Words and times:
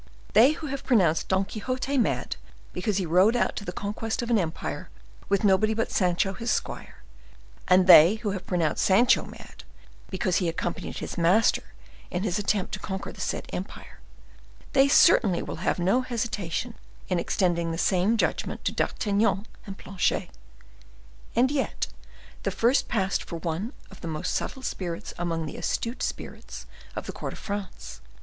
They 0.33 0.53
who 0.53 0.65
have 0.65 0.83
pronounced 0.83 1.27
Don 1.27 1.45
Quixote 1.45 1.95
mad 1.95 2.35
because 2.73 2.97
he 2.97 3.05
rode 3.05 3.35
out 3.35 3.55
to 3.57 3.63
the 3.63 3.71
conquest 3.71 4.23
of 4.23 4.31
an 4.31 4.39
empire 4.39 4.89
with 5.29 5.43
nobody 5.43 5.75
but 5.75 5.91
Sancho 5.91 6.33
his 6.33 6.49
squire, 6.49 7.03
and 7.67 7.85
they 7.85 8.15
who 8.15 8.31
have 8.31 8.47
pronounced 8.47 8.83
Sancho 8.83 9.25
mad 9.25 9.63
because 10.09 10.37
he 10.37 10.49
accompanied 10.49 10.97
his 10.97 11.19
master 11.19 11.75
in 12.09 12.23
his 12.23 12.39
attempt 12.39 12.73
to 12.73 12.79
conquer 12.79 13.11
the 13.11 13.21
said 13.21 13.45
empire,—they 13.53 14.87
certainly 14.87 15.43
will 15.43 15.57
have 15.57 15.77
no 15.77 16.01
hesitation 16.01 16.73
in 17.07 17.19
extending 17.19 17.69
the 17.71 17.77
same 17.77 18.17
judgment 18.17 18.65
to 18.65 18.71
D'Artagnan 18.71 19.45
and 19.67 19.77
Planchet. 19.77 20.31
And 21.35 21.51
yet 21.51 21.85
the 22.41 22.49
first 22.49 22.87
passed 22.87 23.23
for 23.23 23.35
one 23.35 23.71
of 23.91 24.01
the 24.01 24.07
most 24.07 24.33
subtle 24.33 24.63
spirits 24.63 25.13
among 25.19 25.45
the 25.45 25.57
astute 25.57 26.01
spirits 26.01 26.65
of 26.95 27.05
the 27.05 27.13
court 27.13 27.33
of 27.33 27.37
France. 27.37 28.01